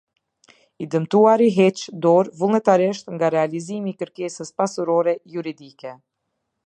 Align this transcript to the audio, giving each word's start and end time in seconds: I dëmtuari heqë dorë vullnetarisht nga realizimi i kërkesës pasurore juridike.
I 0.83 0.87
dëmtuari 0.93 1.49
heqë 1.57 1.93
dorë 2.05 2.33
vullnetarisht 2.39 3.13
nga 3.17 3.29
realizimi 3.35 3.93
i 3.95 3.99
kërkesës 4.01 4.55
pasurore 4.63 5.15
juridike. 5.37 5.95